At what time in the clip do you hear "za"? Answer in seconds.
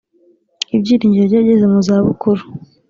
1.87-1.95